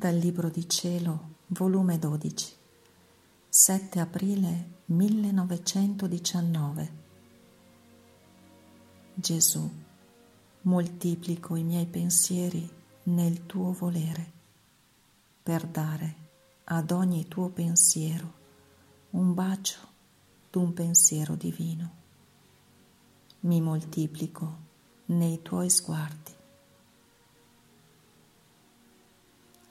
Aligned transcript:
Dal 0.00 0.16
Libro 0.16 0.48
di 0.48 0.66
Cielo, 0.66 1.34
volume 1.48 1.98
12, 1.98 2.54
7 3.50 4.00
aprile 4.00 4.78
1919. 4.86 6.92
Gesù, 9.12 9.70
moltiplico 10.62 11.54
i 11.54 11.64
miei 11.64 11.84
pensieri 11.84 12.66
nel 13.02 13.44
tuo 13.44 13.72
volere, 13.72 14.32
per 15.42 15.66
dare 15.66 16.14
ad 16.64 16.90
ogni 16.92 17.28
tuo 17.28 17.50
pensiero 17.50 18.32
un 19.10 19.34
bacio 19.34 19.80
d'un 20.50 20.72
pensiero 20.72 21.34
divino. 21.34 21.90
Mi 23.40 23.60
moltiplico 23.60 24.56
nei 25.08 25.42
tuoi 25.42 25.68
sguardi 25.68 26.38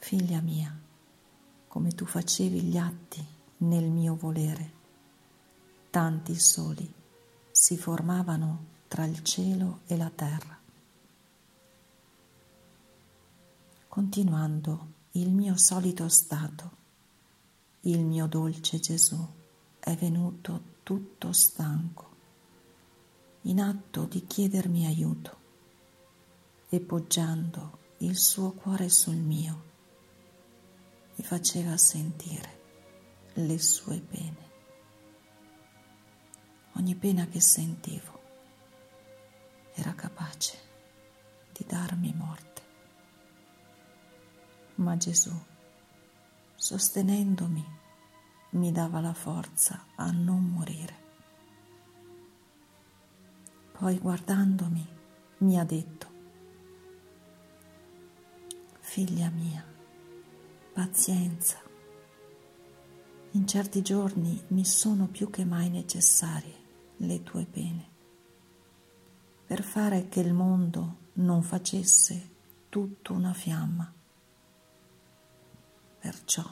Figlia 0.01 0.39
mia, 0.39 0.75
come 1.67 1.91
tu 1.91 2.05
facevi 2.05 2.61
gli 2.61 2.77
atti 2.77 3.23
nel 3.57 3.83
mio 3.83 4.15
volere, 4.15 4.71
tanti 5.91 6.39
soli 6.39 6.91
si 7.51 7.77
formavano 7.77 8.65
tra 8.87 9.05
il 9.05 9.21
cielo 9.21 9.81
e 9.85 9.97
la 9.97 10.09
terra. 10.09 10.57
Continuando 13.87 14.87
il 15.11 15.29
mio 15.29 15.57
solito 15.57 16.07
stato, 16.07 16.71
il 17.81 17.99
mio 17.99 18.25
dolce 18.25 18.79
Gesù 18.79 19.23
è 19.79 19.95
venuto 19.95 20.77
tutto 20.81 21.33
stanco, 21.33 22.15
in 23.41 23.61
atto 23.61 24.05
di 24.05 24.25
chiedermi 24.25 24.87
aiuto 24.87 25.37
e 26.69 26.79
poggiando 26.79 27.77
il 27.99 28.17
suo 28.17 28.53
cuore 28.53 28.89
sul 28.89 29.17
mio 29.17 29.67
mi 31.19 31.25
faceva 31.25 31.75
sentire 31.75 32.59
le 33.33 33.59
sue 33.59 33.99
pene. 33.99 34.47
Ogni 36.75 36.95
pena 36.95 37.27
che 37.27 37.41
sentivo 37.41 38.21
era 39.73 39.93
capace 39.95 40.57
di 41.51 41.65
darmi 41.67 42.13
morte. 42.15 42.61
Ma 44.75 44.95
Gesù, 44.95 45.37
sostenendomi, 46.55 47.65
mi 48.51 48.71
dava 48.71 49.01
la 49.01 49.13
forza 49.13 49.87
a 49.95 50.09
non 50.11 50.41
morire. 50.45 50.97
Poi 53.73 53.99
guardandomi 53.99 54.87
mi 55.39 55.59
ha 55.59 55.65
detto, 55.65 56.07
figlia 58.79 59.29
mia, 59.29 59.68
pazienza. 60.73 61.57
In 63.31 63.47
certi 63.47 63.81
giorni 63.81 64.41
mi 64.47 64.65
sono 64.65 65.07
più 65.07 65.29
che 65.29 65.45
mai 65.45 65.69
necessarie 65.69 66.55
le 66.97 67.23
tue 67.23 67.45
pene 67.45 67.89
per 69.49 69.63
fare 69.63 70.09
che 70.09 70.19
il 70.19 70.31
mondo 70.31 70.97
non 71.13 71.41
facesse 71.41 72.29
tutto 72.69 73.13
una 73.13 73.33
fiamma. 73.33 73.91
Perciò 75.97 76.45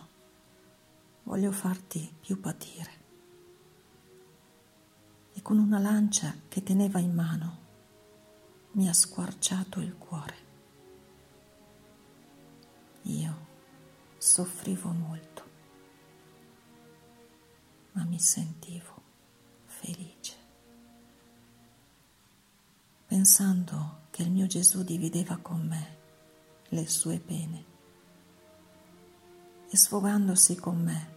voglio 1.22 1.52
farti 1.52 2.12
più 2.20 2.40
patire. 2.40 2.92
E 5.32 5.42
con 5.44 5.60
una 5.60 5.78
lancia 5.78 6.34
che 6.48 6.64
teneva 6.64 6.98
in 6.98 7.14
mano 7.14 7.58
mi 8.72 8.90
ha 8.90 8.94
squarciato 8.94 9.80
il 9.80 9.96
cuore. 9.96 10.36
Io 13.04 13.47
soffrivo 14.28 14.90
molto, 14.90 15.44
ma 17.94 18.04
mi 18.04 18.20
sentivo 18.20 19.02
felice, 19.66 20.36
pensando 23.06 24.02
che 24.12 24.24
il 24.24 24.32
mio 24.32 24.46
Gesù 24.46 24.84
divideva 24.84 25.38
con 25.38 25.66
me 25.66 25.98
le 26.70 26.88
sue 26.90 27.20
pene 27.20 27.66
e 29.70 29.78
sfogandosi 29.78 30.56
con 30.58 30.84
me 30.84 31.16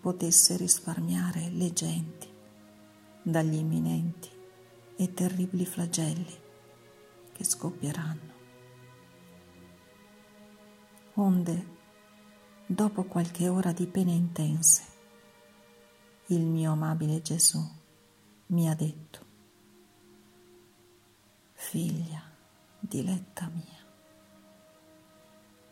potesse 0.00 0.56
risparmiare 0.56 1.50
le 1.50 1.72
genti 1.72 2.28
dagli 3.22 3.56
imminenti 3.56 4.30
e 4.94 5.12
terribili 5.12 5.66
flagelli 5.66 6.38
che 7.32 7.44
scoppieranno. 7.44 8.38
Onde 11.14 11.78
dopo 12.72 13.02
qualche 13.02 13.48
ora 13.48 13.72
di 13.72 13.84
pene 13.88 14.12
intense, 14.12 14.84
il 16.26 16.46
mio 16.46 16.70
amabile 16.70 17.20
Gesù 17.20 17.58
mi 18.46 18.68
ha 18.68 18.74
detto, 18.76 19.26
figlia, 21.52 22.22
diletta 22.78 23.50
mia, 23.52 23.84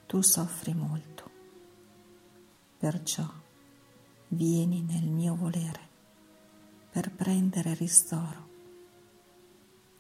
tu 0.06 0.20
soffri 0.22 0.74
molto, 0.74 1.30
perciò 2.78 3.32
vieni 4.30 4.82
nel 4.82 5.06
mio 5.06 5.36
volere 5.36 5.88
per 6.90 7.12
prendere 7.12 7.74
ristoro 7.74 8.48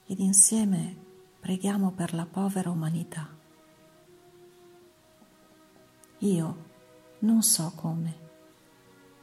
ed 0.04 0.18
insieme 0.18 0.96
preghiamo 1.38 1.92
per 1.92 2.12
la 2.12 2.26
povera 2.26 2.70
umanità. 2.70 3.36
Io 6.18 6.67
non 7.20 7.42
so 7.42 7.72
come, 7.74 8.26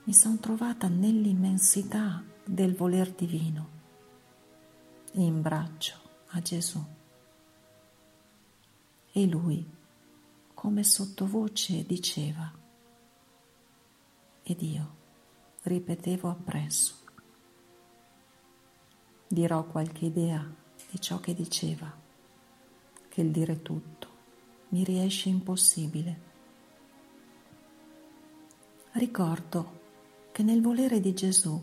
mi 0.04 0.14
sono 0.14 0.38
trovata 0.38 0.88
nell'immensità 0.90 2.22
del 2.44 2.76
voler 2.76 3.12
divino, 3.12 3.70
in 5.14 5.42
braccio 5.42 5.98
a 6.28 6.42
Gesù. 6.42 6.84
E 9.12 9.26
lui, 9.28 9.66
come 10.54 10.84
sottovoce, 10.84 11.86
diceva, 11.86 12.52
ed 14.44 14.62
io 14.62 14.96
ripetevo 15.64 16.30
appresso. 16.30 16.96
Dirò 19.28 19.64
qualche 19.64 20.06
idea 20.06 20.46
di 20.92 21.00
ciò 21.00 21.20
che 21.20 21.34
diceva, 21.34 21.92
che 23.08 23.22
il 23.22 23.32
dire 23.32 23.62
tutto 23.62 24.10
mi 24.70 24.84
riesce 24.84 25.30
impossibile 25.30 26.25
ricordo 28.96 29.82
che 30.32 30.42
nel 30.44 30.62
volere 30.62 31.02
di 31.02 31.14
Gesù 31.14 31.62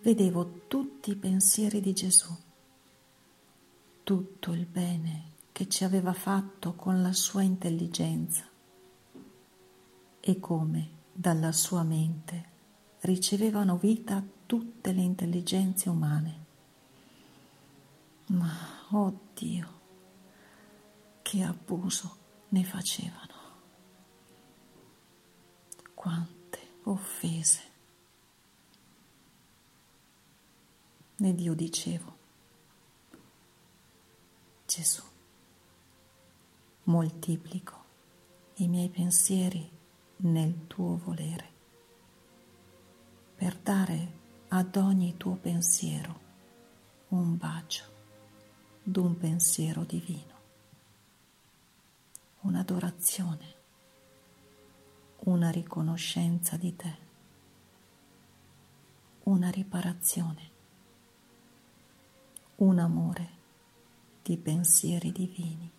vedevo 0.00 0.62
tutti 0.66 1.12
i 1.12 1.16
pensieri 1.16 1.80
di 1.80 1.92
Gesù, 1.92 2.34
tutto 4.02 4.52
il 4.52 4.66
bene 4.66 5.32
che 5.52 5.68
ci 5.68 5.84
aveva 5.84 6.12
fatto 6.12 6.74
con 6.74 7.02
la 7.02 7.12
sua 7.12 7.42
intelligenza 7.42 8.44
e 10.18 10.40
come 10.40 10.88
dalla 11.12 11.52
sua 11.52 11.84
mente 11.84 12.48
ricevevano 13.00 13.76
vita 13.76 14.22
tutte 14.46 14.92
le 14.92 15.02
intelligenze 15.02 15.88
umane. 15.88 16.38
Ma, 18.26 18.52
oh 18.90 19.20
Dio, 19.34 19.80
che 21.22 21.42
abuso 21.42 22.16
ne 22.48 22.64
facevano. 22.64 23.38
Quanto 25.94 26.39
offese. 26.84 27.68
Ed 31.16 31.38
io 31.40 31.54
dicevo, 31.54 32.16
Gesù, 34.66 35.02
moltiplico 36.84 37.84
i 38.54 38.68
miei 38.68 38.88
pensieri 38.88 39.70
nel 40.16 40.66
tuo 40.66 40.96
volere, 40.96 41.48
per 43.34 43.56
dare 43.58 44.18
ad 44.48 44.76
ogni 44.76 45.16
tuo 45.16 45.34
pensiero 45.34 46.28
un 47.08 47.36
bacio 47.36 47.84
d'un 48.82 49.16
pensiero 49.16 49.84
divino, 49.84 50.38
un'adorazione 52.40 53.59
una 55.24 55.50
riconoscenza 55.50 56.56
di 56.56 56.74
te, 56.76 56.96
una 59.24 59.50
riparazione, 59.50 60.50
un 62.56 62.78
amore 62.78 63.28
di 64.22 64.36
pensieri 64.38 65.12
divini, 65.12 65.70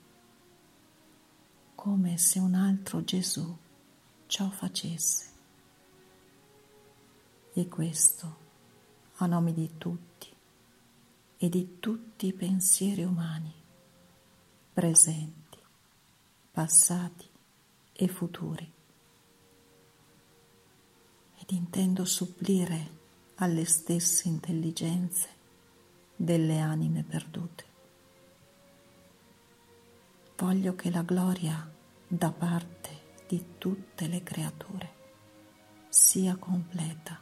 come 1.74 2.18
se 2.18 2.40
un 2.40 2.54
altro 2.54 3.04
Gesù 3.04 3.58
ciò 4.28 4.50
facesse. 4.50 5.30
E 7.54 7.68
questo 7.68 8.38
a 9.16 9.26
nome 9.26 9.54
di 9.54 9.72
tutti 9.78 10.34
e 11.38 11.50
di 11.50 11.80
tutti 11.80 12.28
i 12.28 12.34
pensieri 12.34 13.04
umani, 13.04 13.54
presenti, 14.72 15.58
passati 16.52 17.28
e 17.94 18.08
futuri. 18.08 18.80
Intendo 21.54 22.06
supplire 22.06 23.00
alle 23.36 23.66
stesse 23.66 24.30
intelligenze 24.30 25.28
delle 26.16 26.60
anime 26.60 27.04
perdute. 27.04 27.66
Voglio 30.38 30.76
che 30.76 30.90
la 30.90 31.02
gloria 31.02 31.70
da 32.08 32.32
parte 32.32 32.90
di 33.28 33.58
tutte 33.58 34.08
le 34.08 34.24
creature 34.24 34.94
sia 35.90 36.38
completa 36.38 37.20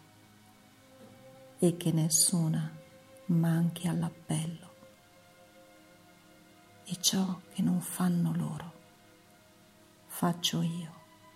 e 1.58 1.76
che 1.76 1.92
nessuna 1.92 2.72
manchi 3.26 3.88
all'appello 3.88 4.74
e 6.84 6.96
ciò 7.02 7.42
che 7.52 7.64
non 7.64 7.82
fanno 7.82 8.32
loro 8.36 8.74
faccio 10.06 10.62
io 10.62 10.94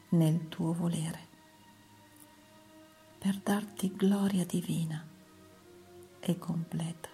nel 0.09 0.47
tuo 0.47 0.73
volere 0.73 1.31
per 3.23 3.37
darti 3.37 3.89
gloria 3.95 4.43
divina 4.43 5.01
e 6.19 6.37
completa. 6.37 7.07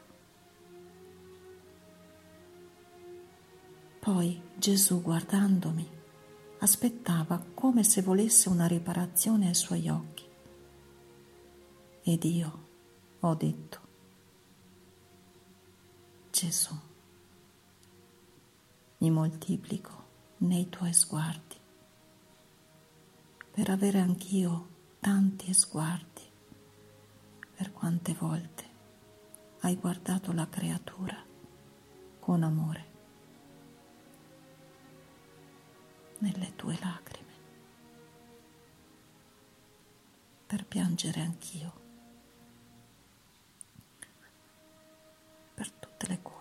Poi 4.00 4.42
Gesù 4.56 5.04
guardandomi 5.04 5.88
aspettava 6.62 7.46
come 7.54 7.84
se 7.84 8.02
volesse 8.02 8.50
una 8.50 8.66
riparazione 8.66 9.50
ai 9.50 9.54
suoi 9.54 9.88
occhi. 9.88 10.26
Ed 12.02 12.24
io 12.24 12.68
ho 13.20 13.36
detto, 13.36 13.80
Gesù, 16.32 16.74
mi 18.98 19.12
moltiplico 19.12 20.06
nei 20.38 20.70
tuoi 20.70 20.92
sguardi 20.92 21.58
per 23.52 23.70
avere 23.70 24.00
anch'io 24.00 24.78
tanti 25.00 25.54
sguardi. 25.54 26.28
Per 27.56 27.74
quante 27.74 28.14
volte 28.14 28.64
hai 29.62 29.76
guardato 29.76 30.32
la 30.32 30.48
creatura 30.48 31.22
con 32.20 32.44
amore 32.44 32.88
nelle 36.20 36.56
tue 36.56 36.78
lacrime. 36.80 37.28
Per 40.46 40.66
piangere 40.66 41.22
anch'io. 41.22 41.74
Per 45.54 45.72
tutte 45.72 46.08
le 46.08 46.22
colpe 46.22 46.39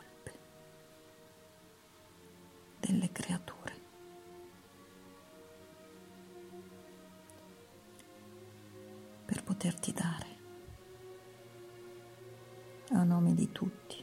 poterti 9.68 9.92
dare. 9.92 10.36
A 12.92 13.02
nome 13.02 13.34
di 13.34 13.52
tutti. 13.52 14.02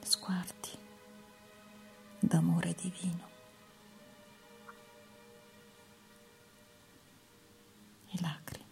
Sguardi 0.00 0.78
d'amore 2.20 2.74
divino. 2.74 3.28
E 8.06 8.20
lacrime 8.20 8.64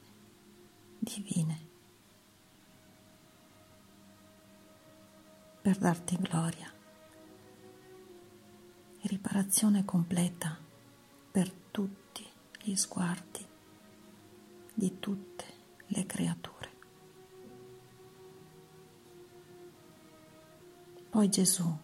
divine. 1.01 1.71
Per 5.61 5.77
darti 5.77 6.17
gloria. 6.19 6.73
E 9.01 9.09
riparazione 9.09 9.85
completa 9.85 10.57
per 11.33 11.51
tutti 11.51 12.25
gli 12.61 12.77
sguardi 12.77 13.51
di 14.75 14.99
tutte 14.99 15.45
le 15.87 16.07
creature. 16.07 16.71
Poi 21.11 21.29
Gesù 21.29 21.77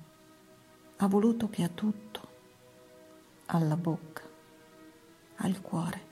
ha 0.97 1.07
voluto 1.07 1.51
che 1.51 1.63
a 1.63 1.69
tutto, 1.69 2.29
alla 3.47 3.77
bocca, 3.77 4.23
al 5.37 5.61
cuore, 5.61 6.07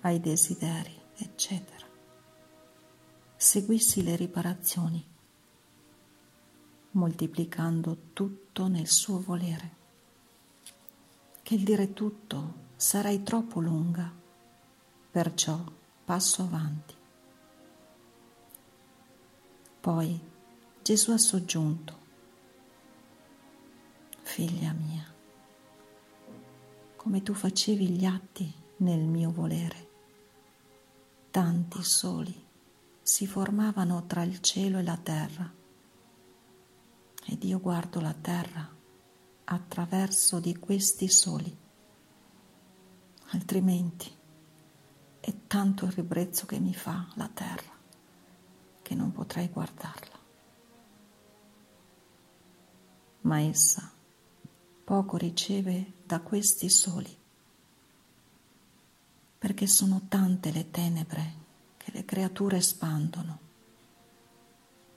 ai 0.00 0.18
desideri, 0.18 0.98
eccetera, 1.16 1.86
seguissi 3.36 4.02
le 4.02 4.16
riparazioni, 4.16 5.06
moltiplicando 6.92 7.96
tutto 8.12 8.66
nel 8.66 8.88
suo 8.88 9.20
volere. 9.20 9.82
Che 11.42 11.54
il 11.54 11.64
dire 11.64 11.92
tutto 11.92 12.54
sarai 12.76 13.22
troppo 13.22 13.60
lunga, 13.60 14.22
perciò 15.14 15.64
passo 16.04 16.42
avanti. 16.42 16.94
Poi 19.80 20.20
Gesù 20.82 21.12
ha 21.12 21.18
soggiunto, 21.18 21.98
figlia 24.22 24.72
mia, 24.72 25.06
come 26.96 27.22
tu 27.22 27.32
facevi 27.32 27.90
gli 27.90 28.04
atti 28.04 28.52
nel 28.78 29.04
mio 29.04 29.30
volere, 29.30 29.88
tanti 31.30 31.84
soli 31.84 32.46
si 33.00 33.28
formavano 33.28 34.06
tra 34.06 34.24
il 34.24 34.40
cielo 34.40 34.78
e 34.78 34.82
la 34.82 34.98
terra, 35.00 35.48
ed 37.26 37.44
io 37.44 37.60
guardo 37.60 38.00
la 38.00 38.14
terra 38.20 38.68
attraverso 39.44 40.40
di 40.40 40.56
questi 40.56 41.06
soli, 41.06 41.56
altrimenti 43.26 44.22
è 45.24 45.32
tanto 45.46 45.86
il 45.86 45.92
ribrezzo 45.92 46.44
che 46.44 46.58
mi 46.58 46.74
fa 46.74 47.08
la 47.14 47.30
terra 47.32 47.72
che 48.82 48.94
non 48.94 49.10
potrei 49.10 49.48
guardarla. 49.48 50.18
Ma 53.22 53.40
essa 53.40 53.90
poco 54.84 55.16
riceve 55.16 55.94
da 56.04 56.20
questi 56.20 56.68
soli, 56.68 57.16
perché 59.38 59.66
sono 59.66 60.02
tante 60.08 60.52
le 60.52 60.70
tenebre 60.70 61.34
che 61.78 61.90
le 61.92 62.04
creature 62.04 62.58
espandono, 62.58 63.38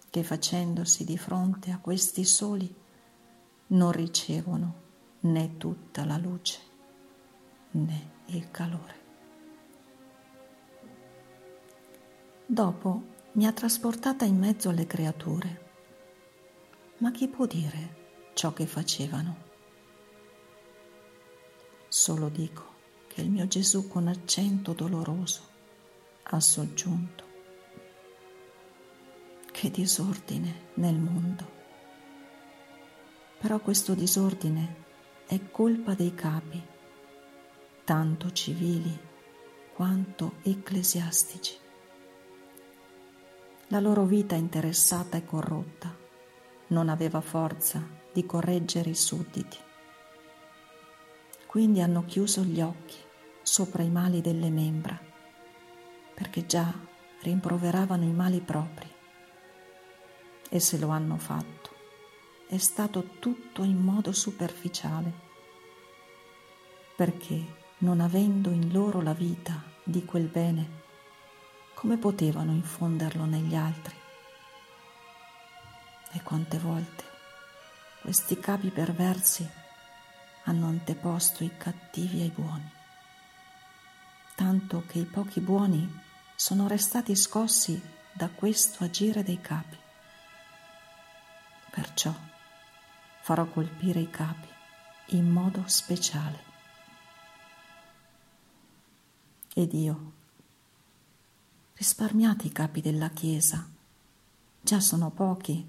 che 0.09 0.23
facendosi 0.23 1.05
di 1.05 1.17
fronte 1.17 1.71
a 1.71 1.79
questi 1.79 2.25
soli 2.25 2.75
non 3.67 3.93
ricevono 3.93 4.81
né 5.21 5.55
tutta 5.55 6.03
la 6.03 6.17
luce 6.17 6.59
né 7.71 8.11
il 8.25 8.51
calore. 8.51 8.96
Dopo 12.49 13.01
mi 13.33 13.45
ha 13.45 13.51
trasportata 13.51 14.23
in 14.23 14.37
mezzo 14.37 14.69
alle 14.69 14.87
creature, 14.87 15.65
ma 16.99 17.11
chi 17.11 17.27
può 17.27 17.45
dire 17.45 18.29
ciò 18.35 18.53
che 18.53 18.65
facevano? 18.65 19.35
Solo 21.89 22.29
dico 22.29 22.75
che 23.07 23.19
il 23.19 23.29
mio 23.29 23.49
Gesù 23.49 23.89
con 23.89 24.07
accento 24.07 24.71
doloroso 24.71 25.41
ha 26.23 26.39
soggiunto. 26.39 27.25
Che 29.51 29.69
disordine 29.69 30.69
nel 30.75 30.95
mondo. 30.95 31.51
Però 33.39 33.59
questo 33.59 33.93
disordine 33.93 34.85
è 35.27 35.51
colpa 35.51 35.95
dei 35.95 36.15
capi, 36.15 36.65
tanto 37.83 38.31
civili 38.31 38.97
quanto 39.73 40.35
ecclesiastici. 40.43 41.65
La 43.67 43.79
loro 43.79 44.05
vita 44.05 44.35
interessata 44.35 45.17
e 45.17 45.25
corrotta 45.25 45.95
non 46.67 46.89
aveva 46.89 47.21
forza 47.21 47.85
di 48.11 48.25
correggere 48.25 48.89
i 48.89 48.95
sudditi 48.95 49.65
quindi 51.57 51.81
hanno 51.81 52.05
chiuso 52.05 52.43
gli 52.43 52.61
occhi 52.61 52.97
sopra 53.41 53.81
i 53.81 53.89
mali 53.89 54.21
delle 54.21 54.51
membra, 54.51 54.95
perché 56.13 56.45
già 56.45 56.71
rimproveravano 57.23 58.03
i 58.03 58.11
mali 58.11 58.41
propri. 58.41 58.87
E 60.49 60.59
se 60.59 60.77
lo 60.77 60.89
hanno 60.89 61.17
fatto, 61.17 61.71
è 62.47 62.57
stato 62.57 63.15
tutto 63.19 63.63
in 63.63 63.77
modo 63.77 64.11
superficiale, 64.11 65.11
perché 66.95 67.55
non 67.79 68.01
avendo 68.01 68.51
in 68.51 68.71
loro 68.71 69.01
la 69.01 69.13
vita 69.13 69.63
di 69.83 70.05
quel 70.05 70.27
bene, 70.27 70.85
come 71.77 71.97
potevano 71.97 72.53
infonderlo 72.53 73.25
negli 73.25 73.53
altri? 73.53 73.95
E 76.11 76.23
quante 76.23 76.57
volte 76.57 77.03
questi 78.01 78.39
capi 78.39 78.69
perversi 78.69 79.47
hanno 80.45 80.65
anteposto 80.65 81.43
i 81.43 81.55
cattivi 81.55 82.21
ai 82.21 82.29
buoni, 82.29 82.67
tanto 84.33 84.85
che 84.87 84.97
i 84.97 85.05
pochi 85.05 85.39
buoni 85.39 85.87
sono 86.35 86.67
restati 86.67 87.15
scossi 87.15 87.79
da 88.11 88.29
questo 88.29 88.83
agire 88.83 89.21
dei 89.21 89.39
capi. 89.39 89.77
Perciò 91.69 92.13
farò 93.21 93.45
colpire 93.45 93.99
i 93.99 94.09
capi 94.09 94.47
in 95.17 95.29
modo 95.29 95.63
speciale. 95.67 96.43
Ed 99.53 99.73
io, 99.73 100.16
risparmiate 101.77 102.47
i 102.47 102.51
capi 102.51 102.81
della 102.81 103.09
Chiesa, 103.09 103.69
già 104.59 104.79
sono 104.79 105.11
pochi. 105.11 105.63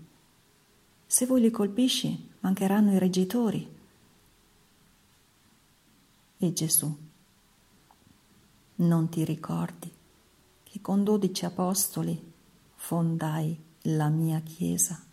Se 1.06 1.26
voi 1.26 1.42
li 1.42 1.50
colpisci, 1.50 2.30
mancheranno 2.40 2.92
i 2.92 2.98
reggitori. 2.98 3.76
E 6.38 6.52
Gesù, 6.54 6.98
non 8.76 9.08
ti 9.10 9.22
ricordi 9.22 9.92
che 10.62 10.80
con 10.80 11.04
dodici 11.04 11.44
apostoli 11.44 12.32
fondai 12.74 13.62
la 13.82 14.08
mia 14.08 14.40
Chiesa? 14.40 15.04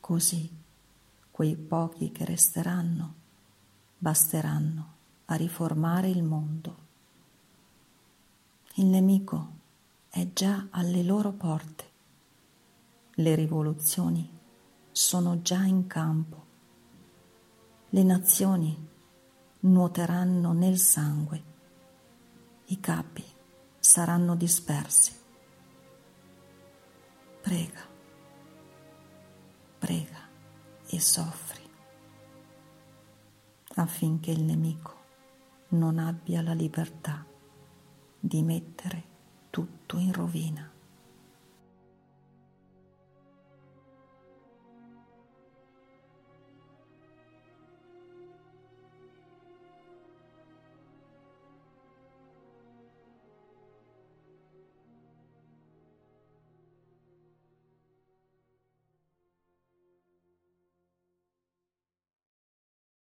Così 0.00 0.50
quei 1.30 1.54
pochi 1.54 2.10
che 2.10 2.24
resteranno 2.24 3.14
basteranno 3.96 4.94
a 5.26 5.36
riformare 5.36 6.08
il 6.08 6.24
mondo. 6.24 6.86
Il 8.78 8.86
nemico 8.86 9.56
è 10.08 10.32
già 10.32 10.68
alle 10.70 11.02
loro 11.02 11.32
porte. 11.32 11.84
Le 13.14 13.34
rivoluzioni 13.34 14.38
sono 14.92 15.42
già 15.42 15.64
in 15.64 15.88
campo. 15.88 16.46
Le 17.88 18.02
nazioni 18.04 18.88
nuoteranno 19.62 20.52
nel 20.52 20.78
sangue. 20.78 21.42
I 22.66 22.78
capi 22.78 23.24
saranno 23.80 24.36
dispersi. 24.36 25.12
Prega, 27.40 27.82
prega 29.76 30.28
e 30.86 31.00
soffri 31.00 31.68
affinché 33.74 34.30
il 34.30 34.44
nemico 34.44 34.94
non 35.70 35.98
abbia 35.98 36.42
la 36.42 36.52
libertà 36.52 37.26
di 38.28 38.42
mettere 38.42 39.02
tutto 39.50 39.96
in 39.96 40.12
rovina. 40.12 40.70